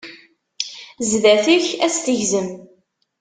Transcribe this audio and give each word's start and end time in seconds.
Zdat-k 1.09 1.65
ad 1.85 1.91
tt-tegzem. 1.91 2.49